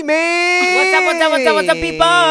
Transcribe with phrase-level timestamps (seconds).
[0.00, 0.80] Hey mate.
[0.80, 2.24] What's up, what's up, what's up, what's up, people?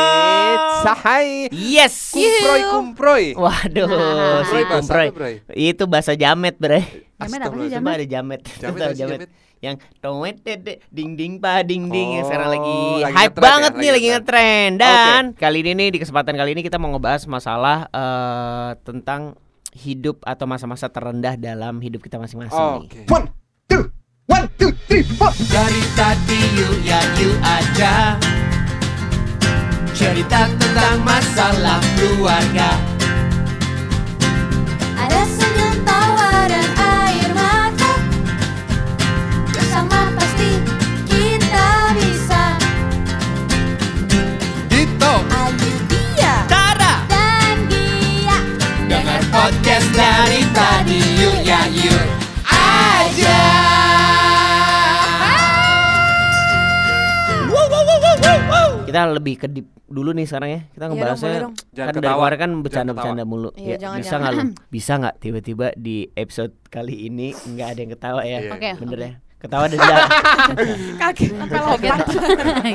[0.82, 1.54] Sahai.
[1.54, 2.18] Yes.
[2.18, 3.26] Kumproy kumproy.
[3.38, 4.42] Waduh, Nah.
[4.42, 5.10] si Kumproy?
[5.54, 6.82] Itu bahasa jamet, Bre.
[7.22, 7.70] Jamet apa sih.
[7.70, 8.42] Coba ada jamet.
[8.58, 9.20] Jamet sih, jamet?
[9.62, 13.38] Yang toet dede ding ding pa ding ding yang sekarang Oh, lagi, lagi hype ya,
[13.38, 14.72] banget lagi nih, lagi ngetren.
[14.74, 14.82] ngetren.
[14.82, 19.38] Dan kali ini nih di kesempatan kali ini kita mau ngebahas masalah eh, tentang
[19.78, 22.90] hidup atau masa-masa terendah dalam hidup kita masing-masing Oh, nih.
[22.90, 23.02] Oke.
[23.14, 23.30] One,
[23.70, 23.94] two,
[24.30, 25.34] one, two, three, four.
[25.50, 28.16] Dari tadi you ya you ada
[29.92, 32.70] Cerita tentang masalah keluarga
[34.96, 35.59] Ada senyum
[59.00, 61.54] Kita lebih ke deep dulu nih sekarang ya Kita Iya dong, ngebahasnya boleh dong.
[61.70, 62.18] Jangan Kan dari ketawa.
[62.20, 64.42] kemarin kan bercanda-bercanda mulu Iya, Ya, jangan, Bisa nggak lu?
[64.68, 68.52] Bisa nggak tiba-tiba di episode kali ini nggak ada yang ketawa ya Iya.
[68.52, 69.06] Oke, Bener oke.
[69.06, 69.88] ya Ketawa denda
[71.00, 72.00] sampai lompat.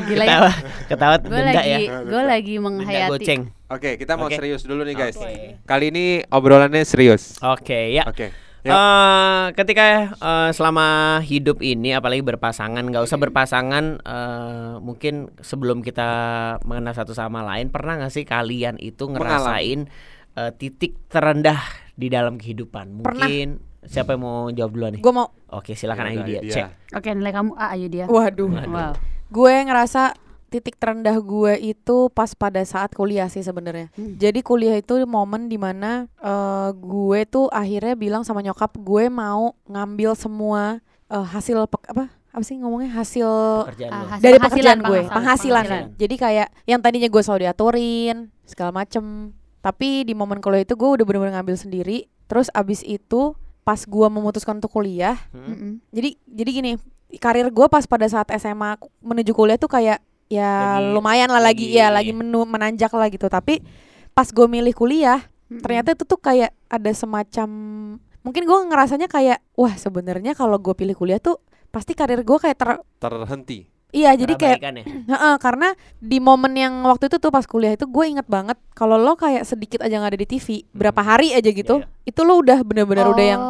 [0.03, 0.29] Gila ya.
[0.33, 0.51] Ketawa
[0.87, 3.11] Ketawa Gue denda lagi, ya gue lagi menghayati.
[3.13, 4.37] goceng Oke, kita mau Oke.
[4.37, 5.13] serius dulu nih guys.
[5.15, 5.61] Oke.
[5.61, 7.37] Kali ini obrolannya serius.
[7.43, 8.33] Oke ya Oke.
[8.65, 8.73] Yuk.
[8.73, 10.87] Eh, ketika eh, selama
[11.21, 16.09] hidup ini apalagi berpasangan nggak usah berpasangan eh, mungkin sebelum kita
[16.65, 19.85] mengenal satu sama lain pernah nggak sih kalian itu ngerasain
[20.35, 21.61] eh, titik terendah
[21.93, 23.29] di dalam kehidupan Pernah.
[23.29, 23.49] mungkin
[23.85, 25.29] siapa yang mau jawab duluan nih Gue mau.
[25.53, 28.05] oke silakan Ya udah, dia Ayu cek Oke nilai kamu A ayo dia.
[28.09, 28.49] Waduh.
[28.65, 28.93] Wow.
[29.29, 30.17] Gue ngerasa
[30.55, 33.91] titik terendah gue itu pas pada saat kuliah sih sebenarnya.
[33.99, 34.15] Hmm.
[34.15, 39.59] Jadi kuliah itu momen di mana eh, gue tuh akhirnya bilang sama nyokap gue mau
[39.67, 40.79] ngambil semua
[41.11, 43.31] eh, hasil pek- apa apa sih ngomongnya hasil
[43.67, 44.07] pekerjaan lo.
[44.11, 45.65] hasil- dari penghasilan, pekerjaan gue penghasilan, penghasilan.
[45.67, 45.99] penghasilan.
[45.99, 48.17] Jadi kayak yang tadinya gue selalu diaturin
[48.47, 49.05] segala macem.
[49.59, 52.07] Tapi di momen kuliah itu gue udah bener-bener ngambil sendiri.
[52.31, 55.81] Terus abis itu pas gue memutuskan untuk kuliah Hmm?
[55.91, 56.73] Jadi jadi gini
[57.17, 60.03] karir gue pas pada saat SMA menuju kuliah tuh kayak
[60.35, 63.63] ya Lagi- lumayan lah lagi, lagi- ya lagi menu menanjak lah gitu tapi
[64.11, 65.61] pas gue milih kuliah Mm-mm.
[65.61, 67.49] ternyata itu tuh kayak ada semacam
[68.21, 72.55] mungkin gue ngerasanya kayak wah sebenarnya kalau gue pilih kuliah tuh pasti karir gue kayak
[72.55, 73.67] ter Terhenti.
[73.91, 74.71] iya jadi kayak ya?
[75.13, 78.95] Heeh, karena di momen yang waktu itu tuh pas kuliah itu gue inget banget kalau
[78.95, 82.39] lo kayak sedikit aja nggak ada di TV berapa hari aja gitu Iya, itu lo
[82.39, 83.43] udah bener-bener udah yang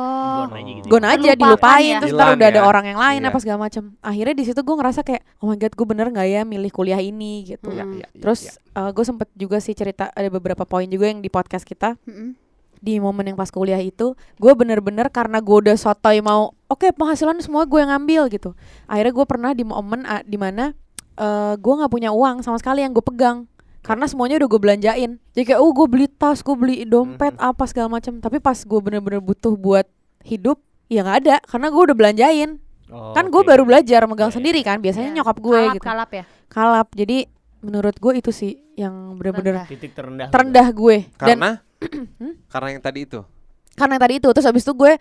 [0.47, 0.55] Oh.
[0.55, 0.87] Aja gitu.
[0.87, 1.99] gon aja Terlupakan dilupain ya.
[1.99, 2.65] terus Hilang ntar udah ada ya.
[2.65, 3.29] orang yang lain Iya.
[3.29, 6.29] apa segala macam akhirnya di situ gue ngerasa kayak oh my god gue bener nggak
[6.29, 7.77] ya milih kuliah ini gitu Hmm.
[7.77, 8.89] Ya, ya, ya, terus ya.
[8.89, 12.35] gue sempet juga sih cerita ada beberapa poin juga yang di podcast kita Mm-mm.
[12.77, 17.39] di momen yang pas kuliah itu gue bener-bener karena gue udah sotoy mau oke penghasilan
[17.39, 18.51] semua gue yang ngambil gitu
[18.85, 20.77] akhirnya gue pernah di momen uh, di mana
[21.15, 23.49] uh, gue nggak punya uang sama sekali yang gue pegang
[23.81, 27.45] karena semuanya udah gue belanjain jadi kayak oh gue beli tas gue beli dompet Mhm.
[27.47, 29.85] apa segala macam tapi pas gue bener-bener butuh buat
[30.25, 32.51] hidup ya nggak ada karena gue udah belanjain
[32.87, 33.49] Oh, kan gue oke.
[33.49, 35.17] baru belajar megang Iya, sendiri kan biasanya Ya.
[35.17, 36.25] nyokap gue kalap, gitu Kalap ya.
[36.47, 37.17] kalap jadi
[37.59, 39.67] menurut gue itu sih yang bener-bener Terendah.
[39.67, 40.29] titik terendah.
[40.29, 41.51] terendah gue dan Karena
[42.53, 43.21] karena yang tadi itu.
[43.75, 44.93] karena yang tadi itu terus abis itu gue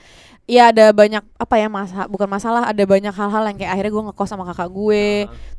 [0.45, 4.03] ya ada banyak apa ya masa bukan masalah ada banyak hal-hal yang kayak akhirnya gue
[4.09, 5.05] ngekos sama kakak gue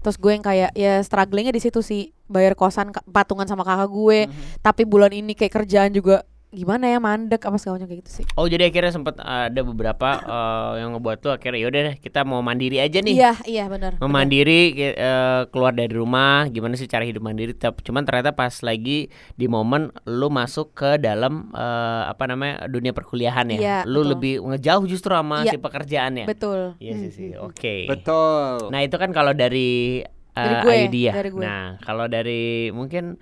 [0.00, 3.86] terus gue yang kayak ya strugglingnya di situ sih bayar kosan ka- patungan sama kakak
[3.86, 4.58] gue Mhm.
[4.60, 8.24] tapi bulan ini kayak kerjaan juga gimana ya mandek apa segala macam kayak gitu sih
[8.32, 12.40] Oh jadi akhirnya sempat ada beberapa eh, yang ngebuat tuh akhirnya yaudah deh kita mau
[12.40, 13.12] mandiri aja nih.
[13.12, 17.80] iya iya benar Mau mandiri eh, keluar dari rumah gimana sih cara hidup mandiri Tap-
[17.80, 23.46] cuman ternyata pas lagi di momen lu masuk ke dalam eh, apa namanya dunia perkuliahan
[23.48, 24.10] ya Iya, lu betul.
[24.10, 25.50] lebih ngejauh justru sama Iya.
[25.50, 28.70] si pekerjaan ya betul iya sih sih oke Betul.
[28.70, 31.40] nah itu kan kalau dari eh, Dari gue, Ayu dia dari gue.
[31.40, 33.18] nah kalau dari mungkin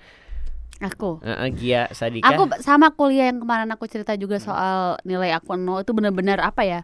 [0.84, 1.18] Aku.
[1.20, 5.80] eh, Gia Sadika Aku sama kuliah yang kemarin aku cerita juga soal nilai aku nol
[5.80, 6.80] itu bener-bener apa ya?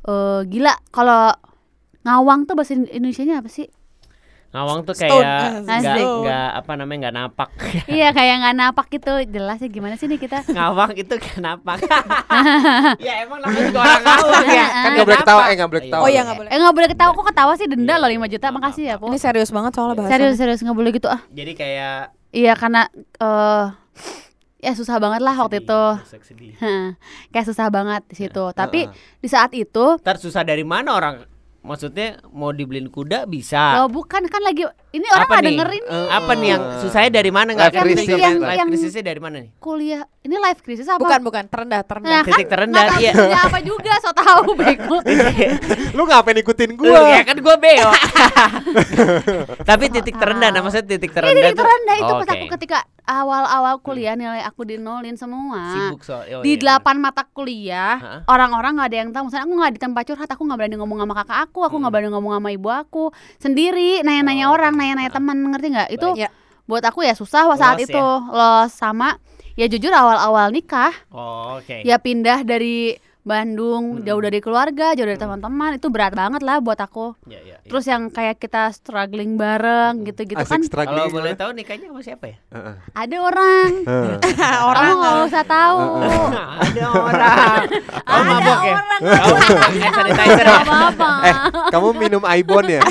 [0.00, 1.30] Eh gila kalau
[2.00, 3.68] ngawang tuh bahasa Indonesianya apa sih?
[4.48, 5.12] ngawang tuh kayak
[5.60, 5.84] nggak
[6.24, 7.48] nggak apa namanya nggak napak
[7.92, 9.12] iya kayak nggak napak gitu.
[9.28, 10.40] Jelasnya gimana sih nih kita?
[10.56, 11.76] ngawang itu kenapa
[13.06, 16.00] ya emang namanya juga orang ngawang ya Kan nggak boleh ketawa, eh nggak boleh ketawa.
[16.00, 18.32] oh iya nggak boleh Eh nggak boleh ketawa kok ketawa sih denda Iya, loh 5
[18.32, 18.46] juta.
[18.48, 19.04] Makasih ya, Po.
[19.06, 21.20] ini serius banget soalnya bahasa Serius serius nggak boleh gitu ah.
[21.28, 21.96] jadi kayak
[22.28, 22.88] Iya karena
[23.20, 23.66] eh
[24.58, 25.82] ya susah banget lah waktu sedih, itu.
[26.04, 26.52] susah, sedih.
[27.32, 28.44] kayak susah banget di situ.
[28.52, 29.20] Tapi Heeh.
[29.22, 31.24] di saat itu Ntar susah dari mana orang
[31.68, 33.76] maksudnya mau dibeliin kuda bisa.
[33.76, 35.50] Loh bukan kan lagi ini orang apa nggak nih?
[35.52, 35.92] dengerin nih.
[35.92, 37.68] Eh, apa nih yang susahnya dari mana nggak?
[37.68, 38.08] Life crisis.
[38.08, 39.50] Yang, Yang- life yang- crisisnya dari mana nih?
[39.58, 40.98] Kuliah ini live krisis apa?
[40.98, 42.10] Bukan bukan terendah terendah.
[42.10, 43.12] Nah, Titik kan terendah, iya.
[43.38, 44.98] apa juga so tahu bego.
[45.92, 47.04] Lu ngapain ikutin Lu gua?
[47.10, 47.88] ya kan gue beo.
[49.68, 51.64] Tapi titik terendah, nah maksudnya titik Ini terendah titik tuh.
[51.64, 52.34] terendah itu Oh, pas oke.
[52.34, 55.72] aku ketika awal-awal kuliah nilai aku dinolin semua.
[55.72, 59.54] sibuk soal oh, di iya, delapan mata kuliah orang-orang nggak ada yang tahu misalnya aku
[59.56, 62.32] nggak di tempat curhat aku nggak berani ngomong sama kakak aku aku nggak berani ngomong
[62.34, 63.04] sama ibu aku
[63.38, 64.52] sendiri nanya-nanya Hmm.
[64.52, 64.78] Oh, orang oke.
[64.78, 66.28] nanya-nanya teman ngerti nggak itu Ya.
[66.64, 68.28] buat aku ya susah saat Los itu ya?
[68.28, 69.16] los sama
[69.54, 71.80] ya jujur awal-awal nikah Oh, oke.
[71.82, 72.92] ya pindah dari
[73.28, 74.02] Bandung Hmm.
[74.02, 77.56] jauh dari keluarga jauh dari teman-teman itu berat banget lah buat aku Ya, ya, ya.
[77.62, 81.04] terus yang kayak kita struggling bareng gitu-gitu Asik kan struggling.
[81.04, 82.36] kalau boleh tahu nikahnya sama siapa ya?
[82.48, 82.74] Heeh.
[82.96, 84.16] ada orang Heeh.
[84.74, 85.78] kamu nggak usah tahu
[86.58, 87.66] ada orang.
[88.08, 88.74] Ada mabok ya?
[88.74, 89.00] orang.
[89.04, 89.90] Ya?
[90.56, 91.34] Apa-apa Eh,
[91.68, 92.80] kamu minum Ibon ya?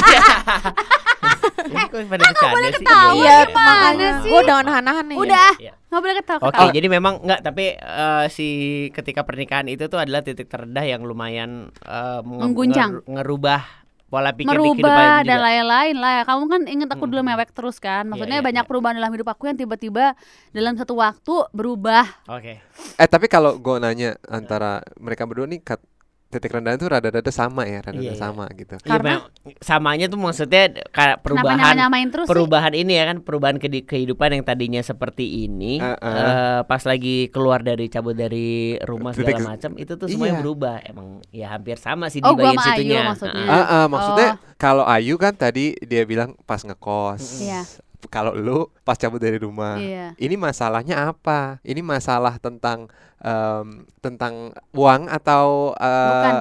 [1.67, 2.73] Ini kok pada bercanda sih?
[2.77, 4.29] ketawa Iya, makanya sih?
[4.29, 5.17] gue udah nahan-nahan nih.
[5.17, 5.73] udah Iya.
[5.87, 8.47] Nggak boleh ketawa Oke, ketawa jadi memang enggak tapi eh, si
[8.91, 12.91] ketika pernikahan itu tuh adalah titik terendah yang lumayan eh, menge- Mengguncang.
[12.93, 13.61] nger- ngerubah
[14.07, 15.27] pola pikir di kehidupan merubah juga.
[15.27, 17.29] dan lain-lain lah kamu kan inget aku dulu Hmm.
[17.29, 18.69] mewek terus kan maksudnya iya, banyak iya.
[18.69, 20.15] perubahan dalam hidup aku yang tiba-tiba
[20.49, 22.63] dalam satu waktu berubah Oke.
[22.93, 25.83] Eh tapi kalau gue nanya antara mereka berdua nih kat-
[26.27, 28.19] titik rendah itu rada-rada sama ya, rada-rada Iya, iya.
[28.19, 28.75] sama gitu.
[28.75, 29.23] Iya, Karena- memang
[29.57, 34.29] samanya tuh maksudnya kayak perubahan nyamain terus sih perubahan ini ya kan perubahan ke- kehidupan
[34.31, 36.03] yang tadinya seperti ini Uh-uh.
[36.03, 38.47] eh, pas lagi keluar dari cabut dari
[38.81, 40.41] rumah Titik- segala macam itu tuh semuanya Iya.
[40.41, 43.39] berubah emang ya hampir sama sih Oh, di bagian sama Ayu situnya maksudnya.
[43.39, 43.55] Heeh.
[43.57, 44.55] Ah, ah, maksudnya Oh.
[44.57, 47.39] kalau Ayu kan tadi dia bilang pas ngekos.
[47.39, 47.63] Iya.
[48.07, 49.75] Kalau lu pas cabut dari rumah.
[49.75, 50.13] Iya.
[50.15, 51.57] Ini masalahnya apa?
[51.61, 53.67] Ini masalah tentang em,
[53.97, 56.33] tentang uang atau eh, Bukan.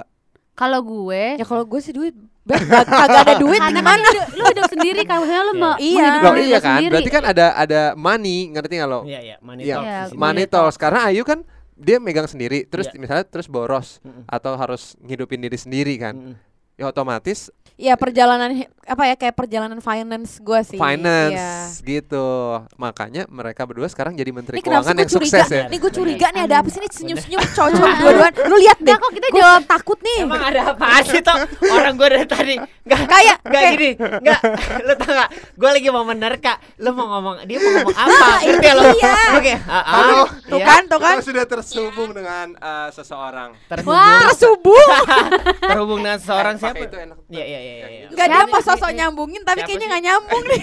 [0.53, 2.13] kalau gue Ya kalau gue sih duit
[2.47, 2.87] kagak
[3.27, 4.07] ada duit kan gimana?
[4.31, 5.59] lu hidup, sendiri kan maksudnya lu Iya.
[5.59, 6.07] mau Iya.
[6.23, 6.79] Loh, iya kan?
[6.79, 6.93] sendiri.
[6.93, 9.01] Berarti kan ada ada money, ngerti nggak lo?
[9.03, 10.15] Iya iya money Iya, talks Iya, di sini.
[10.15, 10.77] money money talks.
[10.77, 11.41] Karena Ayu kan
[11.75, 12.97] dia megang sendiri, terus Iya.
[12.97, 14.25] misalnya terus boros Mm-mm.
[14.27, 16.15] atau harus ngidupin diri sendiri kan.
[16.15, 16.35] Mm-mm.
[16.77, 18.57] Ya otomatis Iya perjalanan
[18.89, 20.79] apa ya kayak perjalanan finance gue sih.
[20.81, 20.85] Iya.
[20.87, 21.45] finance
[21.85, 22.29] gitu.
[22.73, 25.29] Makanya mereka berdua sekarang jadi menteri Ini kenapa keuangan gue yang curiga?
[25.29, 25.65] sukses ya.
[25.69, 28.33] Nih gue curiga nih ada apa sih nih senyum-senyum cowok-cowok dua-duaan.
[28.49, 28.89] Lu lihat deh.
[28.89, 30.19] Nah, kok kita jawab takut nih.
[30.25, 31.37] Emang ada apa sih toh
[31.69, 34.41] orang gue dari tadi nggak Kayak- nggak kayak- gini nggak
[34.81, 38.39] lu tau nggak gue lagi mau menerka lu mau ngomong dia mau ngomong apa Nah,
[38.41, 40.21] ngerti lo oke ah, ah, Halo.
[40.47, 40.65] Tuh iya.
[40.65, 41.17] kan, tuh kan.
[41.21, 43.53] Sudah tersambung dengan eh, seseorang.
[43.69, 44.87] Tersubuh.
[45.69, 47.19] terhubung dengan seorang Eh, siapa pakai itu enak.
[47.29, 48.63] iya iya iya iya Gak dia sih?
[48.65, 49.93] sosok nyambungin tapi siapa kayaknya sih?
[49.93, 50.63] gak nyambung nih.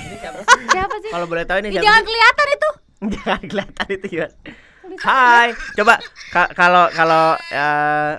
[0.67, 1.09] Siapa sih?
[1.09, 2.69] kalau boleh tahu ini siapa jangan kelihatan itu
[3.13, 4.27] jangan kelihatan itu ya
[4.95, 5.93] Hai coba
[6.29, 8.13] ka- kalau kalau eh,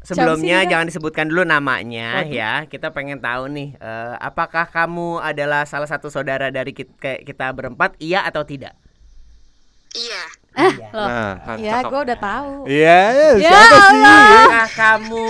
[0.00, 5.86] sebelumnya jangan disebutkan dulu namanya ya kita pengen tahu nih eh, apakah kamu adalah salah
[5.86, 8.76] satu saudara dari kit- kayak kita berempat iya atau tidak
[9.90, 10.22] Iya.
[10.56, 10.88] eh Iya.
[10.92, 11.90] loh Nah, Ya cakep.
[11.90, 12.52] gue udah tahu.
[12.64, 13.00] Iya,
[13.34, 14.02] Ya siapa sih?
[14.06, 15.28] Apakah kamu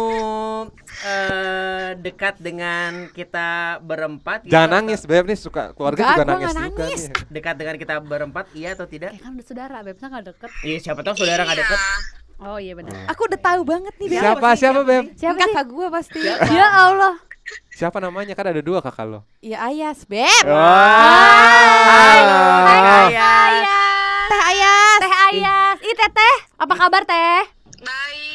[1.02, 3.49] eh, dekat dengan kita
[3.81, 4.44] berempat?
[4.44, 7.00] iya Jangan nangis, Beb nih suka keluarga Enggak, juga nangis nggak juga nangis.
[7.02, 7.14] nih.
[7.35, 9.11] Dekat dengan kita berempat, iya atau tidak?
[9.11, 11.81] kayak kan udah saudara bebnya nggak deket Iya, siapa tahu saudara nggak deket.
[12.41, 14.08] oh iya benar Aku udah tahu banget nih.
[14.08, 14.20] Beb.
[14.20, 15.05] Siapa siapa Beb?
[15.14, 16.20] siapa sih Kakak gue pasti.
[16.50, 17.14] ya Allah
[17.73, 18.32] Siapa namanya?
[18.32, 19.20] Kan ada dua kakak lo.
[19.41, 20.29] Iya Ayas, Beb.
[20.44, 20.61] Halo.
[23.11, 24.99] Ayas Teh Ayas.
[25.00, 27.43] teh Ayas ih teteh apa kabar teh
[27.81, 28.30] Baik,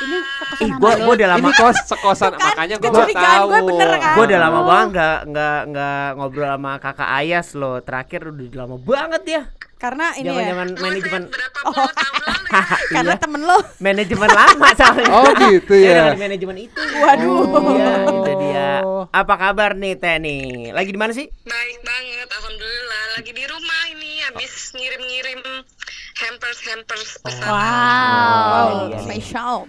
[0.00, 0.18] ini
[0.60, 3.46] Ih, sekosan gua sama gua udah lama Ini kos sekosan makanya gue baru kecurigaan tahu.
[3.46, 4.14] gue bener kan?
[4.14, 7.76] Gue udah lama banget nggak nggak nggak ngobrol sama kakak Ayas loh.
[7.80, 9.42] Terakhir udah lama banget ya.
[9.84, 10.80] Karena ini Zaman ya.
[10.80, 11.92] manajemen tahun
[12.24, 12.62] lalu ya?
[12.90, 13.20] Karena Iya.
[13.20, 13.58] temen lo.
[13.78, 15.08] manajemen lama soalnya.
[15.10, 15.92] Oh, gitu ya.
[16.08, 16.80] dengan manajemen itu.
[16.80, 17.44] Waduh.
[17.70, 18.70] Iya, itu dia.
[18.80, 19.04] Oh.
[19.10, 20.42] Apa kabar nih Teh nih?
[20.70, 21.28] Lagi di mana sih?
[21.44, 23.02] Baik banget, alhamdulillah.
[23.12, 25.40] Lagi di rumah ini, habis ngirim-ngirim
[26.16, 27.44] hampers hampers pesan.
[27.44, 27.58] wow
[28.56, 28.98] Oh, Wow, iya.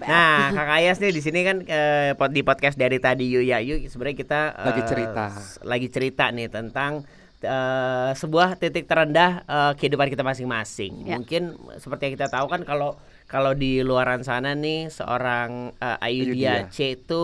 [0.02, 3.84] Nah, Kakak Ayas nih di sini kan eh, di podcast dari tadi Yu ya Yu
[3.84, 5.26] sebenarnya kita eh, Lagi cerita.
[5.32, 7.04] s- lagi cerita nih tentang
[7.46, 11.06] eh, sebuah titik terendah eh, kehidupan kita masing-masing.
[11.06, 11.22] Ya.
[11.22, 16.66] Mungkin seperti yang kita tahu kan kalau kalau di luaran sana nih seorang eh, Ayudhya
[16.66, 16.74] Ayudhya.
[16.74, 17.24] C itu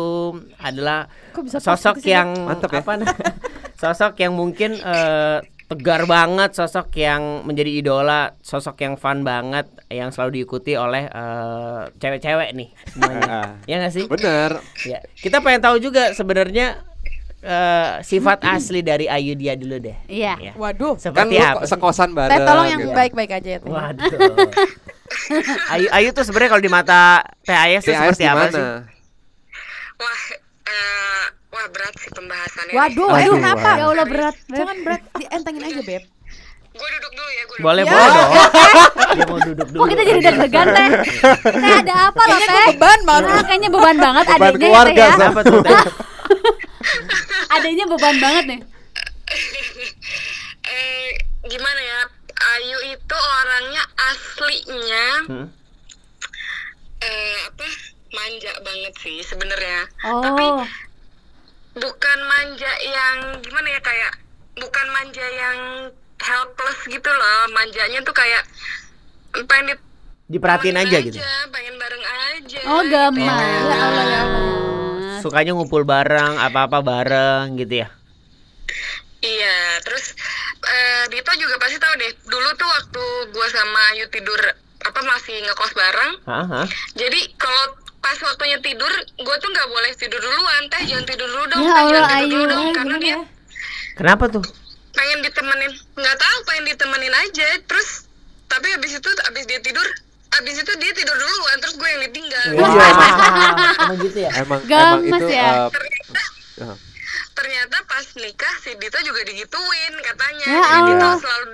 [0.61, 1.09] adalah
[1.49, 2.81] sosok yang Mantep ya.
[2.81, 3.15] apa nah,
[3.81, 5.39] sosok yang mungkin eh,
[5.71, 11.81] tegar banget, sosok yang menjadi idola, sosok yang fun banget, yang selalu diikuti oleh eh,
[11.95, 13.55] cewek-cewek nih semuanya.
[13.69, 14.05] ya nggak sih?
[14.11, 14.59] Bener.
[14.83, 14.99] Ya.
[15.15, 16.90] Kita pengen tahu juga sebenarnya
[17.41, 19.97] eh, sifat asli dari Ayu dia dulu deh.
[20.05, 20.33] Iya.
[20.39, 20.53] Ya.
[20.53, 20.95] Waduh.
[20.95, 21.65] Kan Seperti lu apa?
[21.65, 22.31] sekosan bareng.
[22.31, 22.93] Teh tolong yang gitu.
[22.93, 23.69] baik-baik aja ya Teh.
[23.69, 24.09] Waduh.
[25.73, 27.01] Ayu Ayu tuh sebenarnya kalau di mata
[27.41, 28.63] Teh Ayas tuh seperti apa sih?
[29.97, 30.21] Wah,
[30.65, 32.73] eh, wah berat sih pembahasannya.
[32.73, 33.59] Waduh, Aduh, aduh kenapa?
[33.61, 33.75] waduh.
[33.75, 34.35] Ya Allah berat.
[34.47, 36.03] Jangan berat, dientengin aja, Beb.
[36.71, 37.65] Gue duduk dulu ya, gue duduk.
[37.67, 37.91] Boleh Ya.
[37.91, 38.31] boleh dong.
[39.19, 39.79] Dia mau duduk dulu.
[39.83, 40.89] Kok kita jadi deg-degan teh?
[41.61, 42.65] Teh ada apa loh teh?
[42.71, 43.29] Beban banget.
[43.29, 45.11] Nah, kayaknya beban banget Beban adanya ya teh keluarga, ya.
[45.13, 45.29] Sam.
[45.29, 45.61] Apa tuh?
[45.61, 45.79] Teh?
[47.51, 48.61] Adanya beban banget nih.
[50.63, 51.09] Eh,
[51.43, 51.99] gimana ya?
[52.53, 55.47] Ayu itu orangnya aslinya Hmm?
[57.01, 57.65] eh apa?
[58.11, 59.87] Manja banget sih sebenarnya.
[60.03, 60.21] Oh.
[60.21, 60.45] Tapi
[61.75, 64.11] bukan manja yang gimana ya kayak
[64.53, 65.57] bukan manja yang
[66.17, 67.39] helpless gitu loh.
[67.51, 68.43] Manjanya tuh kayak
[69.41, 69.83] pengen di-
[70.29, 71.19] Diperhatiin bareng aja gitu.
[71.49, 72.59] pengen bareng aja.
[72.65, 73.27] Oh, gampang.
[73.27, 73.65] Gitu.
[73.65, 74.80] Ya Allah ya Allah.
[75.21, 77.89] Sukanya ngumpul bareng, apa-apa bareng gitu ya.
[79.21, 80.17] Iya, terus
[80.65, 82.11] eh, Dito juga pasti tahu deh.
[82.25, 84.41] Dulu tuh waktu gua sama Ayu tidur
[84.81, 86.11] apa masih ngekos bareng.
[86.25, 86.65] Hah?
[86.97, 88.89] Jadi kalau pas waktunya tidur,
[89.21, 92.17] gua tuh nggak boleh tidur duluan, teh jangan tidur dulu dong, Ya teh jangan tidur
[92.17, 92.31] Ayu.
[92.33, 93.17] dulu dong, karena dia ya?
[93.93, 94.45] Kenapa tuh?
[94.91, 97.47] pengen ditemenin, nggak tahu pengen ditemenin aja.
[97.63, 98.09] Terus
[98.51, 99.87] tapi habis itu habis dia tidur,
[100.41, 102.45] habis itu dia tidur duluan, terus gue yang ditinggal.
[102.57, 102.89] Iya.
[103.85, 104.31] Emang gitu ya?
[104.41, 105.49] Emang Gamas emang itu ya.
[105.53, 106.21] eh, Ternyata
[107.31, 110.45] ternyata pas nikah si Dito juga digituin katanya.
[110.47, 111.19] Ya Jadi Dito Allah.
[111.19, 111.45] selalu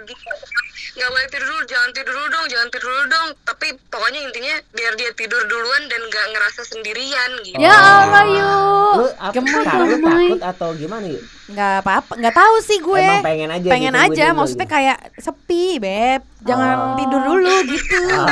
[0.98, 3.28] nggak boleh tidur dulu, jangan tidur dulu dong, jangan tidur dulu dong.
[3.44, 7.58] Tapi pokoknya intinya biar dia tidur duluan dan nggak ngerasa sendirian gitu.
[7.58, 8.94] Ya Allah yuk.
[8.94, 10.06] Lu apa lu gemoy.
[10.28, 11.22] takut atau gimana yuk?
[11.48, 13.00] Nggak apa-apa, nggak tahu sih gue.
[13.00, 14.76] Emang pengen aja pengen gitu, aja, maksudnya gitu.
[14.76, 16.22] kayak sepi, Beb.
[16.40, 16.96] Jangan Oh.
[16.96, 18.02] tidur dulu gitu.
[18.14, 18.28] Oh,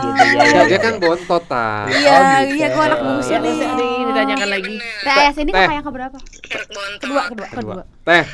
[0.04, 0.46] gitu ya.
[0.46, 1.00] ya, dia ya, kan ya.
[1.00, 1.84] bontot ah.
[1.86, 2.54] Iya, Oh, gitu.
[2.54, 3.54] iya, gue anak bungsu Ya, nih.
[4.02, 4.74] ditanyakan Iya, lagi.
[4.80, 5.58] Teh sini Teh.
[5.58, 6.18] kakak yang keberapa?
[6.18, 7.00] Bontot.
[7.00, 7.82] Kedua, kedua, Kedua.
[7.82, 8.02] kedua.
[8.02, 8.24] Teh,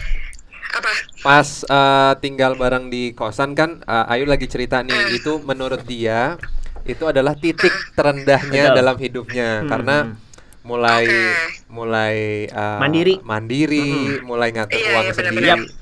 [0.71, 0.91] Apa?
[1.19, 6.39] pas eh, tinggal bareng di kosan kan eh, Ayu lagi cerita nih itu menurut dia
[6.85, 8.77] itu adalah titik terendahnya Betul.
[8.77, 10.15] dalam hidupnya Hmm, karena hmm.
[10.63, 11.67] mulai Oke.
[11.69, 13.15] mulai eh, Mandiri.
[13.23, 13.89] mandiri
[14.21, 15.77] mulai ngatur Iya, uang iya, sendiri benar-benar.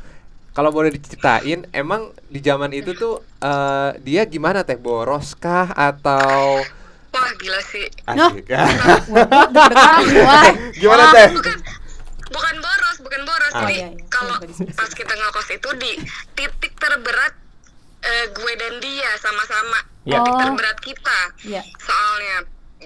[0.51, 6.63] kalau boleh diceritain emang di zaman itu tuh eh, dia gimana teh boros kah atau
[7.09, 7.87] Wah gila sih.
[8.05, 8.45] asik
[10.19, 10.45] Wah.
[10.73, 11.57] gimana teh Bukan
[12.37, 13.53] bukan boros, bukan boros.
[13.53, 13.61] Ah.
[13.65, 14.05] Jadi iya, iya.
[14.07, 14.77] kalau disebut.
[14.77, 15.93] pas kita ngekos itu di
[16.35, 17.33] titik terberat
[17.99, 19.79] eh, gue dan dia sama-sama.
[20.05, 20.21] Ya.
[20.21, 20.41] Titik Oh.
[20.45, 21.21] terberat kita.
[21.43, 21.63] Iya.
[21.81, 22.37] Soalnya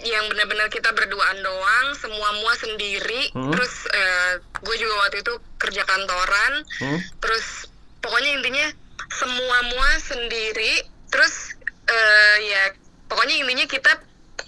[0.00, 3.34] yang benar-benar kita berduaan doang, semua mua sendiri.
[3.34, 3.50] Hmm.
[3.50, 6.52] Terus eh, gue juga waktu itu kerja kantoran.
[6.78, 6.98] Hmm?
[7.18, 7.66] Terus
[8.00, 8.66] pokoknya intinya
[9.10, 10.86] semua mua sendiri.
[11.10, 12.62] Terus eh, ya
[13.06, 13.92] pokoknya intinya kita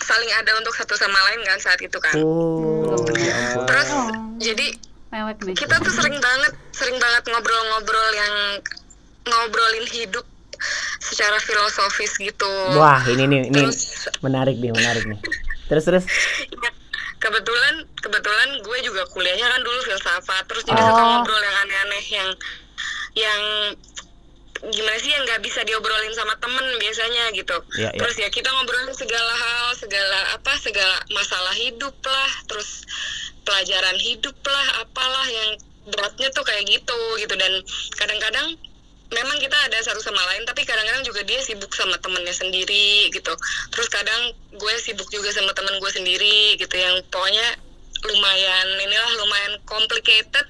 [0.00, 2.14] saling ada untuk satu sama lain kan saat itu kan.
[2.16, 3.66] Oh, ampun.
[3.66, 4.08] Terus Oh.
[4.38, 4.66] jadi
[5.12, 5.54] Mewek nih.
[5.54, 8.34] kita tuh sering banget sering banget ngobrol-ngobrol yang
[9.28, 10.24] ngobrolin hidup
[11.04, 12.52] secara filosofis gitu.
[12.78, 15.20] Wah, ini nih, ini Terus menarik nih, menarik nih.
[15.68, 16.04] Terus terus.
[16.48, 16.70] ya,
[17.20, 20.88] kebetulan kebetulan gue juga kuliahnya kan dulu filsafat terus jadi Oh.
[20.90, 22.28] suka ngobrol yang aneh-aneh yang
[23.12, 23.42] yang
[24.62, 27.56] gimana sih yang nggak bisa diobrolin sama temen biasanya gitu.
[27.76, 27.98] Iya, iya.
[27.98, 32.86] Terus ya kita ngobrolin segala hal, segala apa, segala masalah hidup lah, terus
[33.42, 35.50] pelajaran hidup lah, apalah yang
[35.90, 37.34] beratnya tuh kayak gitu gitu.
[37.34, 37.52] Dan
[37.98, 38.54] kadang-kadang
[39.12, 43.34] memang kita ada satu sama lain tapi kadang-kadang juga dia sibuk sama temennya sendiri gitu.
[43.74, 46.74] Terus kadang gue sibuk juga sama temen gue sendiri gitu.
[46.74, 47.60] Yang pokoknya
[48.02, 50.46] lumayan inilah lumayan complicated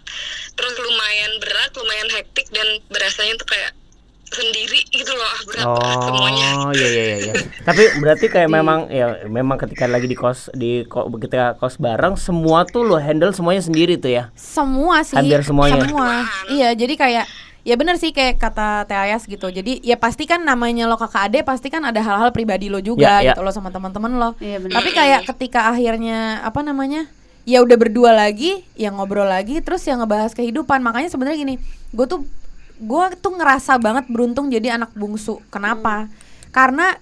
[0.57, 3.77] terus lumayan berat lumayan hektik dan berasanya tuh kayak
[4.33, 7.35] sendiri gitu loh berat banget semuanya Oh, iya iya iya.
[7.63, 12.15] Tapi berarti kayak memang ya memang ketika lagi di kos di ko, ketika kos bareng
[12.15, 14.25] semua tuh lo handle semuanya sendiri tuh ya.
[14.35, 15.17] Semua sih.
[15.19, 15.83] Hampir semuanya.
[15.83, 16.11] Semua.
[16.49, 17.27] Iya, jadi kayak
[17.63, 19.47] ya bener sih kayak kata Teh Ayas gitu.
[19.47, 23.23] Jadi ya pasti kan namanya lo kakak ade pasti kan ada hal-hal pribadi lo juga
[23.23, 23.33] Ya, ya.
[23.35, 24.31] gitu lo sama teman-teman lo.
[24.39, 24.75] Iya benar.
[24.83, 27.07] Tapi kayak ketika akhirnya apa namanya?
[27.43, 30.79] Ya udah berdua lagi, yang ngobrol lagi terus yang ngebahas kehidupan.
[30.79, 31.55] Makanya sebenarnya gini,
[31.91, 32.23] gue tuh
[32.77, 35.43] gue tuh ngerasa banget beruntung jadi anak bungsu.
[35.49, 36.09] Kenapa?
[36.51, 36.95] Karena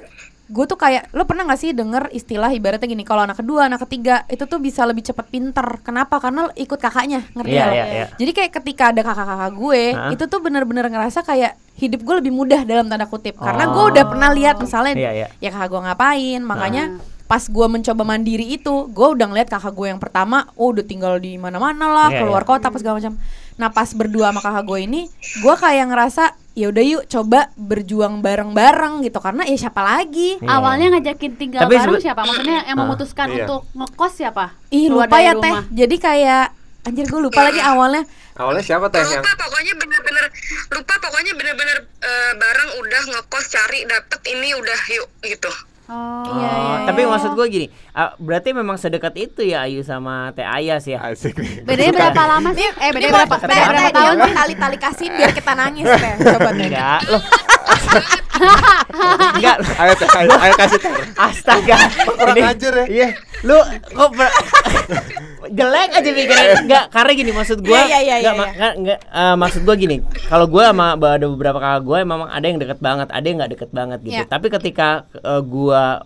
[0.51, 3.87] gue tuh kayak lo pernah gak sih denger istilah ibaratnya gini kalau anak kedua anak
[3.87, 7.75] ketiga itu tuh bisa lebih cepat pinter kenapa karena lo ikut kakaknya ngerti gak lo?
[7.79, 8.07] iya, iya.
[8.19, 10.11] jadi kayak ketika ada kakak-kakak gue Hah?
[10.11, 13.95] itu tuh bener-bener ngerasa kayak hidup gue lebih mudah dalam tanda kutip karena gue Oh.
[13.95, 15.27] udah pernah lihat misalnya Iya, iya.
[15.39, 17.03] ya kakak gue ngapain makanya Nah.
[17.31, 21.23] pas gue mencoba mandiri itu gue udah ngeliat kakak gue yang pertama oh udah tinggal
[21.23, 22.49] di mana-mana lah Iya, keluar iya.
[22.51, 23.15] kota apa segala macam
[23.61, 25.01] nah pas berdua sama kakak gue ini
[25.37, 30.49] gue kayak ngerasa ya udah yuk coba berjuang bareng-bareng gitu karena ya siapa lagi Iya.
[30.51, 32.21] Awalnya ngajakin tinggal Tapi bareng siapa?
[32.23, 33.37] Maksudnya yang Ah, memutuskan iya.
[33.39, 34.45] untuk ngekos siapa?
[34.71, 35.65] ih Keluar lupa ya teh rumah.
[35.71, 36.45] jadi kayak
[36.83, 38.03] anjir gue lupa lagi awalnya
[38.35, 40.25] awalnya siapa teh yang lupa pokoknya bener-bener
[40.71, 45.51] lupa pokoknya bener-bener eh, bareng udah ngekos cari dapet ini udah yuk gitu
[45.91, 46.23] Oh.
[46.23, 47.11] Iya, iya, tapi iya.
[47.11, 51.03] maksud gue gini, ah, berarti memang sedekat itu ya Ayu sama Teh Ayas ya.
[51.03, 51.67] Asik nih.
[51.67, 52.63] Bedanya berapa lama sih?
[52.63, 53.37] Eh, bedanya berapa?
[53.43, 54.17] Berapa teh, tahun?
[54.31, 56.15] tali-tali kasihin biar kita nangis teh.
[56.23, 56.71] Coba teh.
[56.71, 57.23] Enggak, loh.
[59.31, 60.93] Enggak, Ayo, ayo, ayo kasih teh.
[61.17, 61.77] astaga.
[62.11, 62.87] Kurang Ini- ajar ya.
[62.87, 63.09] Iya,
[63.43, 63.57] lu
[63.91, 64.37] kok ber-
[65.51, 68.73] jelek aja pikiran enggak karena gini maksud gua Iya, iya, iya, enggak iya, ma- enggak,
[68.77, 72.59] enggak, eh, maksud gua gini kalau gua sama ada beberapa kakak gua memang ada yang
[72.59, 74.29] deket banget ada yang nggak deket banget gitu Iya.
[74.29, 76.05] tapi ketika eh, gua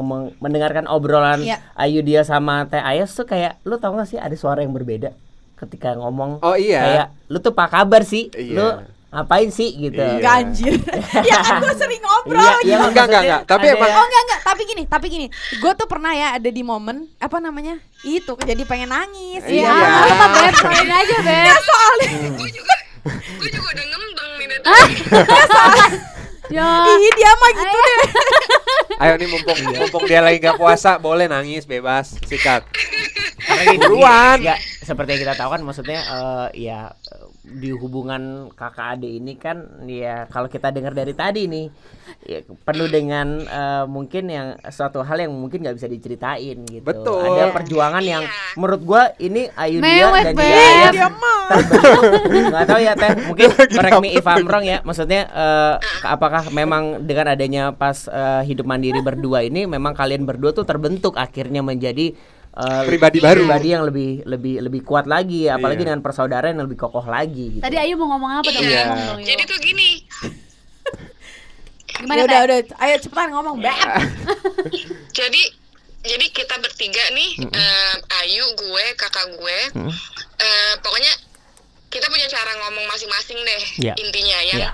[0.00, 1.60] meng- mendengarkan obrolan Iya.
[1.74, 5.12] Ayu dia sama Teh Ayas tuh kayak lu tau gak sih ada suara yang berbeda
[5.58, 6.80] ketika ngomong Oh, iya.
[6.80, 8.56] kayak lu tuh apa kabar sih Iya.
[8.56, 8.66] lu
[9.12, 10.40] ngapain sih gitu Iya.
[10.40, 10.72] Anjir.
[11.28, 12.66] ya kan gue sering ngobrol Iya, gitu.
[12.66, 13.42] iya, Enggak, enggak, enggak.
[13.44, 15.26] Tapi ada emang- Oh enggak enggak, tapi gini, tapi gini.
[15.54, 17.76] Gue tuh pernah ya ada di momen apa namanya?
[18.00, 19.44] Itu jadi pengen nangis.
[19.44, 19.88] Iya, Iya.
[20.08, 20.54] apa Beb?
[20.72, 21.60] Main aja, Beb.
[21.60, 22.74] soalnya gue juga
[23.68, 24.62] udah ngembang nih dari
[26.52, 26.68] Ya.
[26.84, 28.00] ih dia mah gitu deh.
[28.98, 32.60] Ayo nih mumpung mumpung dia lagi nggak puasa, boleh nangis bebas, sikat.
[33.40, 34.36] Karena gini, Buruan.
[34.38, 36.92] ya, seperti yang kita tahu kan maksudnya eh, ya
[37.42, 41.66] di hubungan kakak adik ini kan ya kalau kita dengar dari tadi nih
[42.22, 46.86] ya, penuh dengan eh, mungkin yang suatu hal yang mungkin nggak bisa diceritain gitu.
[46.86, 47.34] Betul.
[47.34, 48.54] Ada perjuangan yang Iya.
[48.54, 51.42] menurut gua ini Ayu dia dan juga Ayas Dia mah.
[52.30, 55.74] nggak tahu ya teh mungkin correct me if I'm wrong ya maksudnya eh,
[56.06, 61.18] apakah memang dengan adanya pas eh, hidup mandiri berdua ini memang kalian berdua tuh terbentuk
[61.18, 62.14] akhirnya menjadi
[62.52, 63.42] eh, Pribadi baru.
[63.42, 65.88] pribadi yang lebih lebih lebih kuat lagi apalagi Iya.
[65.88, 67.62] dengan persaudaraan yang lebih kokoh lagi gitu.
[67.62, 68.62] Tadi Ayu mau ngomong apa dong?
[68.62, 68.82] Iya.
[68.84, 69.26] Ngomong dong, Yu.
[69.26, 69.90] jadi tuh gini
[71.92, 73.76] Gimana, Ya udah udah, ayo cepetan ngomong, Beb.
[75.18, 75.42] jadi
[76.02, 79.58] jadi kita bertiga nih eh, Ayu gue kakak gue
[80.34, 81.12] eh, pokoknya
[81.86, 83.94] kita punya cara ngomong masing-masing deh Iya.
[83.94, 84.70] intinya yang Iya.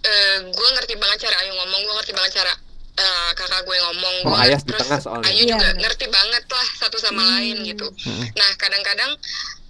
[0.00, 2.52] eh, gue ngerti banget cara Ayu ngomong gue ngerti banget cara
[3.00, 5.26] eh, kakak gue ngomong Oh, Gua Ayas di terus tengah soalnya.
[5.26, 5.80] Ayu juga bener.
[5.80, 7.86] ngerti banget lah satu sama lain gitu
[8.34, 9.10] nah kadang-kadang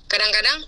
[0.04, 0.58] kadang-kadang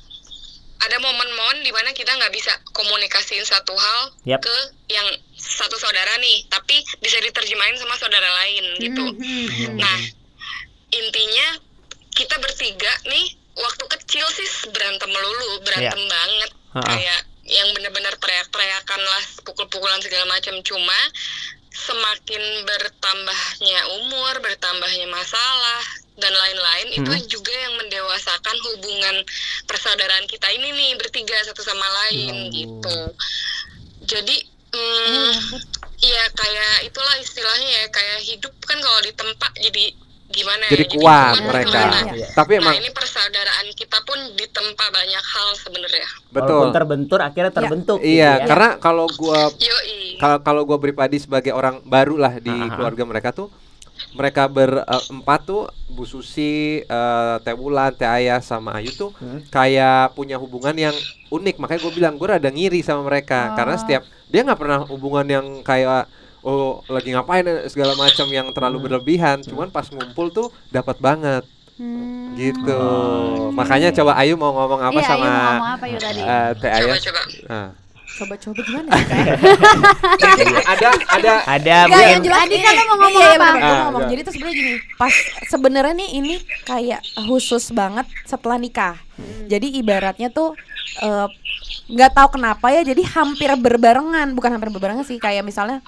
[0.79, 4.41] ada momen-momen di mana kita nggak bisa komunikasiin satu hal Yap.
[4.41, 4.57] ke
[4.89, 9.79] yang satu saudara nih tapi bisa diterjemahin sama saudara lain gitu Mhm.
[9.79, 9.99] Nah,
[10.91, 11.49] intinya
[12.13, 16.51] kita bertiga nih waktu kecil sih berantem melulu, berantem banget.
[16.73, 16.85] Ha-ha.
[16.89, 20.57] Kayak yang bener-bener teriak-teriakan lah, pukul-pukulan segala macam.
[20.63, 20.99] Cuma
[21.73, 25.81] semakin bertambahnya umur, bertambahnya masalah
[26.21, 29.17] dan lain-lain itu juga yang mendewasakan hubungan
[29.65, 32.99] persaudaraan kita ini nih bertiga satu sama lain gitu.
[34.05, 34.37] Jadi
[34.77, 35.33] mm,
[36.05, 39.85] ya kayak itulah istilahnya ya kayak hidup kan kalau ditempa jadi
[40.33, 40.71] gimana ya?
[40.77, 41.05] Jadi kuat
[41.37, 41.69] kuat mereka.
[41.69, 41.99] gimana.
[42.17, 42.29] Iya.
[42.33, 46.09] Tapi Nah emang ini persaudaraan kita pun ditempa banyak hal sebenarnya.
[46.33, 46.57] betul.
[46.57, 47.99] Walaupun terbentur akhirnya terbentuk.
[48.01, 48.47] gitu Iya, ya.
[48.49, 49.92] karena kalau gua Yoi.
[50.23, 52.75] Kalau kalau gua pribadi sebagai orang baru lah di Ah, ah, ah.
[52.79, 53.51] keluarga mereka tuh
[54.13, 59.45] mereka berempat tuh Bu Susi, eh, Teh Wulan, Teh Ayah sama Ayu tuh Hmm.
[59.49, 60.97] kayak punya hubungan yang
[61.29, 61.57] unik.
[61.57, 63.81] Makanya gue bilang gue rada ngiri sama mereka karena Oh.
[63.81, 66.09] setiap dia nggak pernah hubungan yang kayak
[66.41, 69.43] oh lagi ngapain eh, segala macam yang terlalu berlebihan.
[69.43, 72.33] Cuman pas ngumpul tuh dapat banget Hmm.
[72.35, 72.83] gitu.
[73.51, 76.21] Makanya coba Ayu mau ngomong apa Iya, Ayu sama mau ngomong apa Yu tadi?
[76.21, 76.97] eh, Teh Ayah?
[76.97, 77.21] Coba-coba.
[77.45, 77.69] Nah.
[78.13, 79.25] Coba-coba gimana sih, Teh?
[80.65, 83.35] ada ada ada Enggak, mungkin yang jelas Tadi ini- kan lo mau ngomong iya, iya,
[83.35, 83.47] apa?
[83.49, 84.03] gua Ah, mau ngomong.
[84.07, 85.15] Jadi tuh sebenarnya gini, pas
[85.47, 88.97] sebenarnya nih ini kayak khusus banget setelah nikah.
[89.45, 90.53] Jadi ibaratnya tuh
[90.99, 91.27] eh,
[91.89, 95.81] nggak tahu kenapa ya, jadi hampir berbarengan, bukan hampir berbarengan sih, kayak misalnya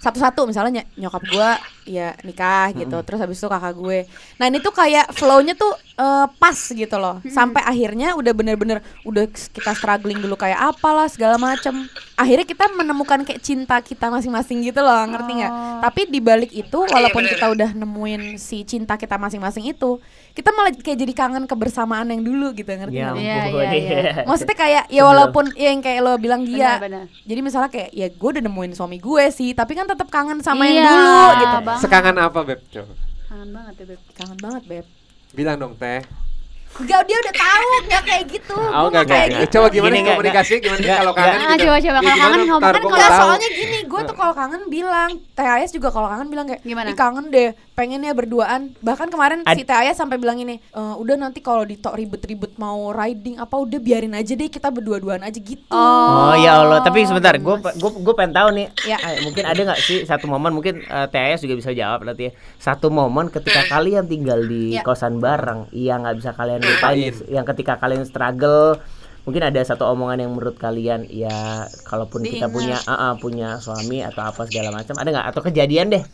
[0.00, 1.56] satu-satu misalnya ny- nyokap gua
[1.86, 3.98] ya nikah gitu terus habis itu kakak gue.
[4.42, 7.22] Nah ini tuh kayak flownya tuh eh, pas gitu loh.
[7.30, 11.86] Sampai akhirnya udah bener-bener udah kita struggling dulu kayak apalah segala macem.
[12.18, 15.52] Akhirnya kita menemukan kayak cinta kita masing-masing gitu loh ngerti nggak?
[15.52, 15.78] Oh.
[15.86, 17.32] tapi di balik itu walaupun bener.
[17.36, 20.00] kita udah nemuin si cinta kita masing-masing itu
[20.36, 23.16] kita malah kayak jadi kangen kebersamaan yang dulu gitu ngerti Ya nggak?
[23.18, 23.98] Iya, iya, iya.
[24.28, 26.76] Maksudnya kayak ya walaupun ya yang kayak lo bilang dia
[27.24, 30.62] jadi misalnya kayak ya gue udah nemuin suami gue sih tapi kan tetap kangen sama
[30.62, 31.78] yang Iya, dulu gitu Bang.
[31.80, 32.92] sekangen apa beb coba
[33.26, 34.00] Kangen banget ya, Beb.
[34.12, 34.86] kangen banget beb
[35.32, 36.00] bilang dong teh
[36.76, 38.52] Enggak, dia udah tahu enggak kayak gitu.
[38.52, 39.54] oh Gua enggak mah kayak enggak gitu.
[39.54, 41.62] coba gimana Gini, komunikasi gimana kalau kangen Ah, gitu?
[41.62, 41.98] coba, coba.
[41.98, 45.70] Kalau kangen ngomong- kan kalau nggak soalnya gini, gue tuh kalau kangen bilang Teh Ayas
[45.70, 46.88] juga kalau kangen bilang kayak Gimana?
[46.88, 50.60] "Ih, kangen deh, pengen ya berduaan Bahkan kemarin Ad- si Teh Ayas sampai bilang ini
[50.60, 55.20] e, Udah nanti kalau ditok ribet-ribet mau riding apa Udah biarin aja deh kita berdua-duaan
[55.22, 58.66] aja gitu Oh ya Allah, tapi sebentar, gue gue gue pengen tahu nih.
[58.84, 58.96] Ya.
[58.98, 62.28] eh, mungkin ada nggak sih satu momen mungkin eh, Teh Ayas juga bisa jawab nanti
[62.28, 62.32] ya.
[62.58, 64.82] Satu momen ketika kalian tinggal di Ya.
[64.82, 67.12] kosan bareng, iya nggak bisa kalian lupain.
[67.28, 68.80] yang ketika kalian struggle,
[69.26, 72.54] mungkin ada satu omongan yang menurut kalian ya kalaupun kita Diingat.
[72.54, 76.04] punya ah, ah, punya suami atau apa segala macam, ada nggak atau kejadian deh?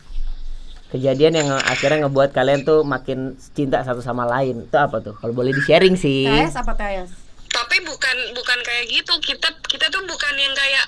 [0.92, 5.32] kejadian yang akhirnya ngebuat kalian tuh makin cinta satu sama lain itu apa tuh kalau
[5.32, 7.08] boleh di sharing sih Tes apa tes?
[7.48, 10.84] tapi bukan bukan kayak gitu kita kita tuh bukan yang kayak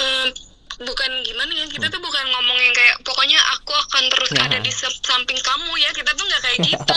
[0.00, 0.26] em,
[0.80, 4.48] bukan gimana ya kita tuh bukan ngomong yang kayak pokoknya aku akan terus Nah.
[4.48, 4.72] ada di
[5.04, 6.96] samping kamu ya kita tuh nggak kayak gitu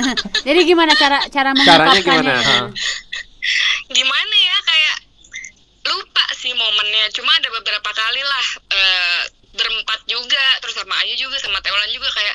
[0.46, 2.30] Jadi gimana cara cara mengungkapkannya?
[2.30, 2.70] gimana?
[3.90, 4.96] gimana ya kayak
[5.84, 11.36] lupa sih momennya cuma ada beberapa kali lah eh, berempat juga terus sama Ayu juga
[11.38, 12.34] sama Teolan juga kayak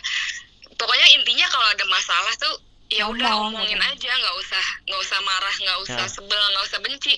[0.75, 2.55] pokoknya intinya kalau ada masalah tuh
[2.89, 6.09] ya udah Ngomong, omongin aja nggak usah nggak usah marah nggak usah Ya.
[6.09, 7.13] sebel nggak usah benci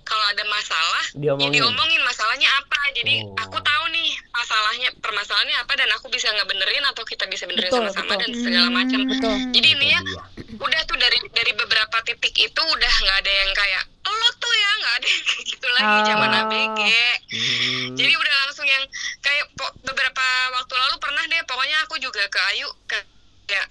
[0.00, 1.50] kalau ada masalah Diomongin.
[1.50, 3.34] ya diomongin masalahnya apa jadi Oh.
[3.36, 7.82] aku tahu nih masalahnya permasalahannya apa dan aku bisa ngebenerin atau kita bisa benerin Betul,
[7.84, 8.22] sama-sama betul.
[8.22, 9.34] dan segala macam Betul.
[9.50, 10.22] jadi Itu intinya dia.
[10.56, 14.70] udah tuh dari dari beberapa titik itu udah nggak ada yang kayak lo tuh ya
[14.76, 16.04] nggak ada yang kayak gitu lagi Oh.
[16.06, 16.80] zaman ABG
[17.26, 17.88] Hmm.
[17.94, 18.84] jadi udah langsung yang
[19.20, 22.98] kayak po- beberapa waktu lalu pernah deh pokoknya aku juga ke Ayu ke
[23.44, 23.66] kayak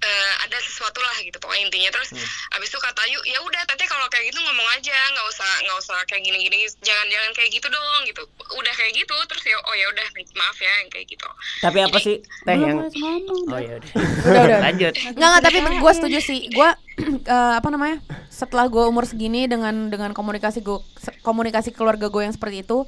[0.00, 2.56] eh, ada sesuatu lah gitu pokoknya intinya terus Hmm.
[2.56, 5.78] abis itu kata Ayu ya udah tete kalau kayak gitu ngomong aja nggak usah nggak
[5.78, 9.56] usah kayak gini gini jangan jangan kayak gitu dong gitu udah kayak gitu terus ya
[9.60, 11.28] oh ya udah maaf ya yang kayak gitu
[11.60, 13.52] tapi apa sih teh yang ngomong.
[13.52, 16.40] oh ya udah Udah, lanjut Enggak, enggak, tapi gue setuju sih.
[16.50, 16.68] Gue
[17.58, 18.00] apa namanya?
[18.28, 20.78] Setelah gue umur segini dengan dengan komunikasi gue
[21.20, 22.84] komunikasi keluarga gue yang seperti itu,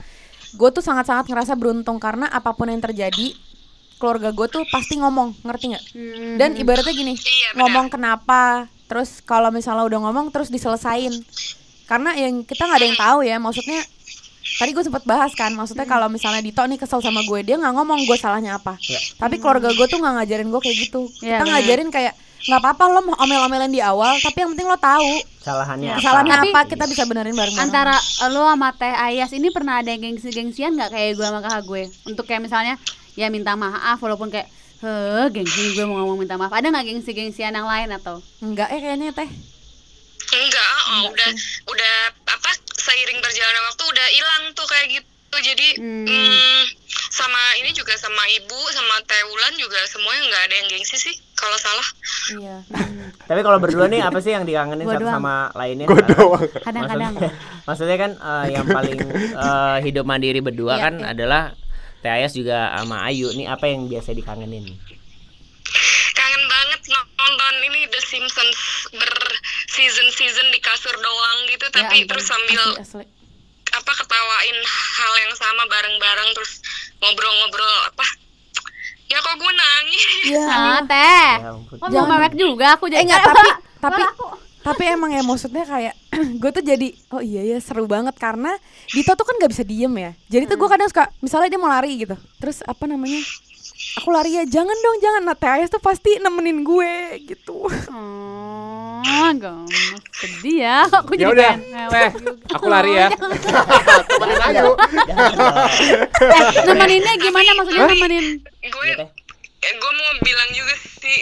[0.53, 3.33] gue tuh sangat-sangat ngerasa beruntung karena apa pun yang terjadi,
[4.03, 5.85] keluarga gue tuh pasti ngomong, ngerti nggak?
[5.95, 6.35] Hmm.
[6.35, 11.15] Dan ibaratnya gini, Iya, ngomong kenapa, terus kalau misalnya udah ngomong terus diselesain.
[11.87, 13.79] Karena yang kita nggak ada yang tahu ya, maksudnya
[14.53, 17.73] tadi gue sempet bahas kan, maksudnya kalau misalnya Dito nih kesel sama gue, dia nggak
[17.73, 18.75] ngomong gue salahnya apa.
[18.83, 18.99] Ya.
[19.17, 21.07] Tapi keluarga gue tuh nggak ngajarin gue kayak gitu.
[21.23, 21.53] Iya, kita benar.
[21.55, 25.07] ngajarin kayak nggak apa-apa lo mau omel-omelin di awal, tapi yang penting lo tahu
[25.39, 27.71] kesalahannya apa kesalahannya Tapi- apa, kita bisa benerin bareng-bareng.
[27.71, 27.95] antara
[28.29, 31.83] lo sama Teh Ayas ini pernah ada yang gengsi-gengsian nggak kayak gue sama kakak gue
[32.03, 32.75] untuk kayak misalnya
[33.15, 34.49] ya minta maaf walaupun kayak
[34.79, 38.79] heh gengsi gue mau ngomong minta maaf ada nggak gengsi-gengsian yang lain atau enggak ya
[38.79, 39.31] kayaknya teh.
[40.33, 41.31] Enggak, oh, udah
[41.67, 41.95] udah
[42.27, 45.09] apa seiring berjalannya waktu udah hilang tuh kayak gitu.
[45.35, 46.05] Jadi Hmm.
[46.05, 46.63] mm,
[47.09, 51.57] sama ini juga sama ibu sama Teulan juga semuanya nggak ada yang gengsi sih kalau
[51.57, 51.89] salah.
[52.33, 52.57] Iya.
[53.29, 56.43] tapi kalau berdua nih apa sih yang dikangenin Gua satu sama lainnya Gue doang.
[56.61, 57.33] kadang-kadang maksudnya,
[57.69, 58.99] maksudnya kan eh, yang paling
[59.37, 61.07] eh, hidup mandiri berdua Iya, kan iya.
[61.13, 61.43] adalah
[62.03, 63.31] Teh Ayas juga sama Ayu.
[63.33, 64.67] Nih apa yang biasa dikangenin?
[66.13, 68.59] Kangen banget nonton ini The Simpsons
[68.93, 73.07] berseason-season di kasur doang gitu Ya tapi ampun, terus sambil Asli, asli.
[73.73, 76.61] apa ketawain hal yang sama bareng-bareng terus
[77.01, 78.05] ngobrol-ngobrol apa
[79.09, 80.05] ya kok gue nangis.
[80.29, 80.45] Iya.
[80.51, 81.33] ah Teh.
[81.41, 81.77] Ya ampun.
[81.81, 84.03] Kok mau mewek juga aku Eh jadi enggak tapi tapi
[84.63, 85.95] tapi emang ya maksudnya kayak
[86.41, 88.15] gue tuh jadi oh iya ya seru banget.
[88.17, 88.55] Karena
[88.91, 90.11] Dito tuh kan nggak bisa diem ya.
[90.31, 92.15] Jadi tuh gue kadang suka misalnya dia mau lari gitu.
[92.39, 93.21] Terus apa namanya?
[94.01, 95.23] Aku lari ya jangan dong jangan.
[95.27, 96.95] Nah Teh Ayas tuh pasti nemenin gue
[97.27, 97.67] gitu.
[97.67, 100.01] Oh gemes.
[100.15, 100.87] Sedih ya.
[100.87, 101.53] Kok aku Ya jadi udah,
[101.91, 102.11] Teh,
[102.55, 103.09] aku lari ya.
[104.11, 104.67] Temenin Ayu.
[106.23, 107.51] eh, nemeninnya gimana?
[107.59, 108.27] Maksudnya nemenin.
[108.63, 109.05] gue Iya,
[109.63, 111.19] eh, gue mau bilang juga sih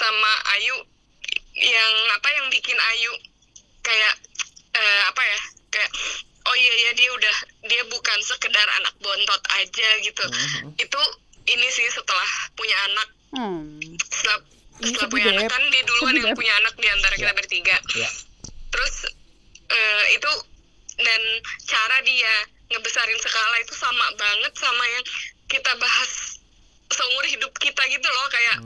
[0.00, 0.95] sama Ayu
[1.56, 3.12] yang apa yang bikin Ayu
[3.80, 4.14] kayak
[4.76, 5.38] eh, apa ya
[5.72, 5.90] kayak
[6.46, 10.24] oh iya ya dia udah dia bukan sekedar anak bontot aja gitu.
[10.76, 11.00] Itu
[11.46, 13.08] ini sih setelah punya anak.
[13.36, 13.80] Hmm.
[14.08, 14.40] setelah,
[14.80, 17.76] Ini setelah punya anak kan dia duluan yang punya anak di antara kita bertiga.
[17.96, 18.10] Iya.
[18.66, 19.08] terus
[19.72, 20.32] eh, itu
[21.00, 21.22] dan
[21.64, 22.34] cara dia
[22.72, 25.04] ngebesarin skala itu sama banget sama yang
[25.46, 26.35] kita bahas
[26.86, 28.56] seumur hidup kita gitu loh kayak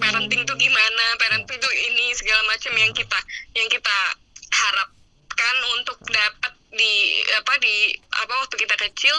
[0.00, 3.18] parenting tuh gimana parenting tuh ini segala macam yang kita
[3.52, 3.96] yang kita
[4.52, 6.92] harapkan untuk dapat di
[7.36, 9.16] apa di apa waktu kita kecil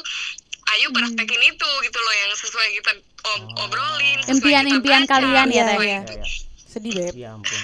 [0.67, 2.91] Ayu praktekin itu gitu loh yang sesuai kita
[3.23, 5.79] ob- obrolin sesuai kita Impian-impian kalian ya, iya.
[5.79, 6.25] Ya, ya.
[6.67, 7.61] sedih beb Ya ampun.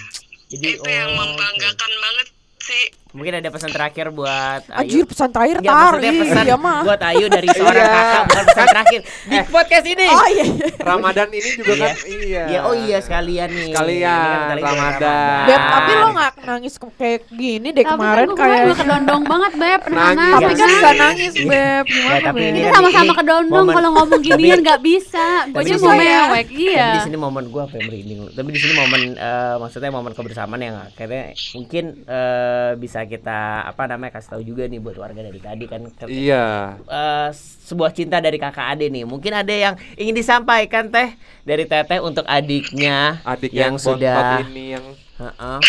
[0.53, 2.27] Jadi itu yang oh, membanggakan banget
[2.61, 2.85] sih.
[3.13, 5.05] Mungkin ada pesan terakhir buat Anjir Ayu.
[5.05, 7.93] pesan terakhir Enggak, tar maksudnya pesan iya mah buat Ayu dari seorang Iya.
[7.93, 8.99] kakak bukan pesan terakhir
[9.29, 10.05] di podcast ini.
[10.09, 10.67] oh iya iya.
[10.81, 12.43] Ramadan ini juga kan iya.
[12.47, 13.69] Ya oh iya sekalian nih.
[13.69, 15.41] Sekalian, kan bulan Ramadan.
[15.45, 19.51] Beb tapi lo nggak nangis kayak gini deh Tapi kemarin kan kayak gue kedondong banget
[19.53, 20.17] beb Nangis.
[20.17, 20.79] nangis tapi kan Iya.
[20.81, 24.63] nggak nangis beb Ya, gimana tapi beb ini kan sama-sama kedondong kalau ngomong ginian Tapi-
[24.63, 25.25] nggak bisa.
[25.45, 26.81] Gue aja mau mewek, iya.
[26.83, 28.19] Tapi di sini momen gua apa yang merinding.
[28.31, 31.23] Tapi di sini momen eh, maksudnya momen kebersamaan yang akhirnya
[31.53, 35.81] mungkin eh, bisa kita apa namanya kasih tahu juga nih buat warga dari tadi kan.
[35.89, 36.77] Ke- Iya.
[36.79, 37.29] eh,
[37.63, 39.03] sebuah cinta dari kakak ade nih.
[39.03, 44.73] Mungkin ada yang ingin disampaikan teh dari teteh untuk adiknya Adik yang, yang, sudah ini
[44.73, 45.59] yang Heeh.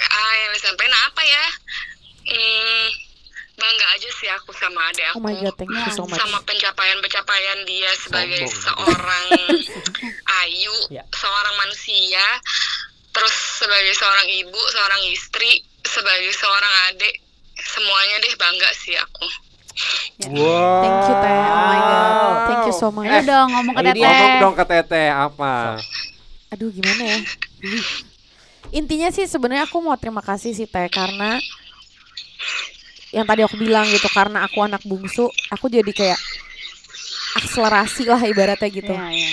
[0.00, 1.44] ah yang disampaikan apa ya
[2.26, 2.86] hmm,
[3.54, 6.16] bangga aja sih aku sama adik Oh aku my god, thank you so much.
[6.16, 8.62] sama pencapaian-pencapaian dia sebagai Sombong.
[8.64, 9.24] seorang
[10.42, 11.02] ayu, Ya.
[11.10, 12.22] seorang manusia,
[13.18, 15.50] terus sebagai seorang ibu, seorang istri,
[15.82, 17.14] sebagai seorang adik,
[17.58, 19.26] semuanya deh bangga sih aku.
[20.30, 20.82] Wow.
[20.82, 21.38] Thank you Teh.
[21.38, 22.46] Oh my god.
[22.50, 23.06] Thank you so much.
[23.06, 24.06] Ayo dong ngomong ke dia.
[24.06, 24.42] Ngomong teteh.
[24.42, 25.54] dong ke Teteh apa?
[26.54, 27.18] Aduh gimana ya?
[28.74, 31.38] Intinya sih sebenarnya aku mau terima kasih sih Teh karena
[33.14, 36.20] yang tadi aku bilang gitu karena aku anak bungsu, aku jadi kayak
[37.40, 38.92] akselerasi lah ibaratnya gitu.
[38.92, 39.32] Iya, iya.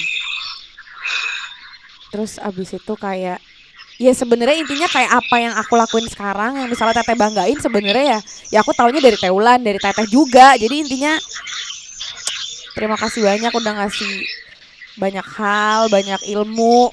[2.13, 3.43] Terus abis itu kayak
[3.95, 8.19] ya sebenarnya intinya kayak apa yang aku lakuin sekarang yang misalnya teteh banggain sebenarnya ya
[8.51, 10.55] ya aku taunya dari Teulan dari teteh juga.
[10.60, 11.15] Jadi intinya
[12.75, 14.13] terima kasih banyak udah ngasih
[14.99, 16.91] banyak hal banyak ilmu.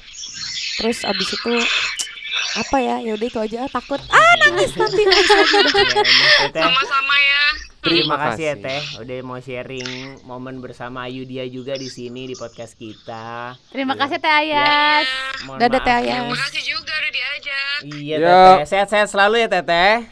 [0.79, 1.53] Terus abis itu
[2.53, 2.95] apa ya?
[3.03, 3.57] Ya udah itu aja.
[3.67, 4.01] Ah, takut.
[4.09, 5.03] Ah nangis nanti.
[6.53, 7.42] Ya, Sama-sama ya.
[7.83, 8.63] Terima kasih ya kasih.
[8.63, 9.89] Teh udah mau sharing
[10.23, 13.59] momen bersama Ayu dia juga di sini di podcast kita.
[13.69, 15.07] Terima kasih Teh Ayas.
[15.43, 15.93] Mohon Dadah, Teh.
[15.93, 16.23] Ayas.
[16.31, 17.77] Makasih juga udah diajak.
[17.83, 18.23] Iya Ya.
[18.23, 20.07] Teteh, sehat-sehat selalu ya Teteh.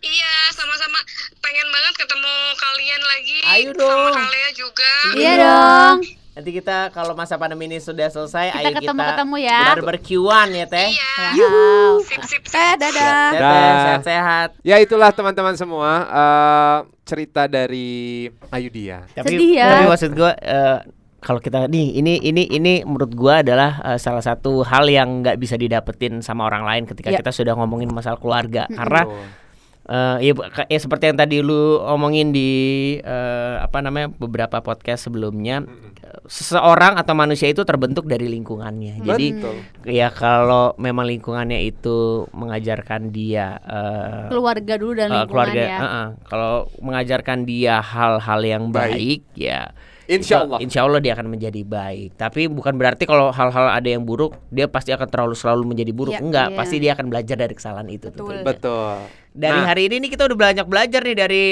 [0.00, 0.96] Iya, sama-sama.
[1.44, 3.38] Pengen banget ketemu kalian lagi.
[3.44, 4.12] Ayo dong.
[4.16, 4.92] Sama Kalea juga.
[5.12, 6.19] Iya dong.
[6.30, 9.62] Nanti kita kalau masa pandemi ini sudah selesai, Kita ayo ketemu-ketemu kita ya.
[9.74, 10.88] berbercuan ya Teh.
[10.88, 11.10] Iya.
[11.42, 11.92] Wow.
[12.00, 12.44] Sip, sip, sip.
[12.46, 14.48] teh dadah sehat-sehat.
[14.62, 19.02] Ya itulah teman-teman semua eh, cerita dari Ayu Dia.
[19.10, 19.66] Tapi, Sedih ya.
[19.68, 20.78] tapi maksud gua eh,
[21.20, 25.34] kalau kita nih ini ini ini menurut gua adalah eh, salah satu hal yang nggak
[25.34, 27.18] bisa didapetin sama orang lain ketika Ya.
[27.18, 29.26] kita sudah ngomongin masalah keluarga karena Betul.
[29.90, 30.32] Eh, ya,
[30.64, 32.50] ya seperti yang tadi lu omongin di
[32.96, 35.66] eh, apa namanya beberapa podcast sebelumnya
[36.24, 39.56] seseorang atau manusia itu terbentuk dari lingkungannya jadi Betul.
[39.86, 45.76] ya kalau memang lingkungannya itu mengajarkan dia eh, Keluarga dulu dan lingkungan keluarga ya.
[45.76, 48.90] eh, eh, kalau mengajarkan dia hal-hal yang Baik.
[48.90, 49.70] baik, ya
[50.06, 50.58] Insya itu- Allah.
[50.58, 54.66] insya Allah dia akan menjadi baik tapi bukan berarti kalau hal-hal ada yang buruk dia
[54.66, 56.56] pasti akan terlalu selalu menjadi buruk Iya, enggak iya.
[56.58, 58.42] pasti dia akan belajar dari kesalahan itu Betul.
[58.42, 58.98] Betul.
[59.30, 59.66] Dari Nah.
[59.70, 61.44] hari ini nih kita udah banyak belajar nih dari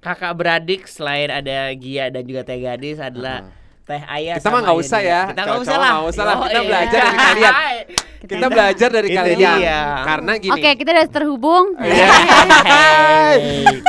[0.00, 3.46] kakak beradik selain ada Gia dan juga Teh Gadis adalah
[3.90, 5.20] Teh Ayah Kita mah nggak usah ya.
[5.28, 6.34] kita nggak usah lah nggak usah lah.
[6.36, 6.68] Oh, Kita iya.
[6.68, 7.54] belajar dari kalian.
[8.20, 9.58] Kita belajar dari kalian.
[10.04, 10.52] Karena gini.
[10.52, 11.66] Oke, kita udah terhubung.
[11.80, 12.06] Iya.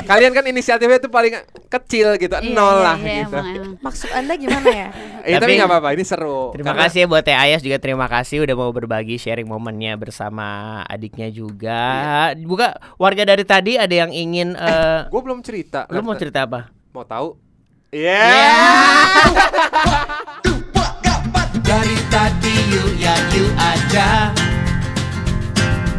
[0.04, 1.34] Kalian kan inisiatifnya tuh paling
[1.68, 3.34] kecil gitu, Iya, nol iya, lah iya, gitu.
[3.34, 3.74] emang, emang.
[3.80, 4.88] maksud anda gimana ya
[5.28, 6.50] Eh, tapi nggak apa-apa, ini seru.
[6.52, 9.94] Terima Karena- kasih ya buat Teh Ayas juga terima kasih udah mau berbagi sharing momennya
[9.96, 10.48] bersama
[10.86, 11.82] adiknya juga.
[12.38, 15.86] Buka warga dari tadi ada yang ingin eh Gue belum cerita.
[15.88, 16.74] lu mau cerita apa?
[16.92, 17.51] Mau tahu?
[17.92, 18.24] Iya.
[21.60, 24.32] Dari tadi you ya you aja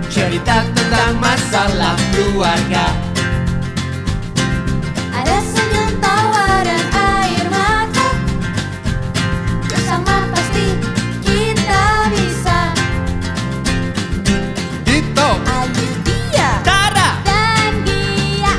[0.08, 2.96] Cerita tentang masalah keluarga
[5.12, 8.08] Ada senyum tawa dan air mata
[9.68, 10.72] Bersama pasti
[11.20, 12.72] kita bisa
[14.80, 15.88] Dito Ayu
[16.64, 18.52] Tara dan dia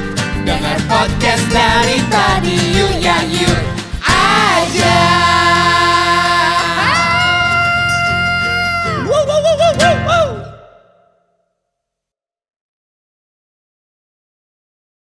[0.46, 2.63] Dengar podcast dari tadi
[4.74, 5.23] yeah!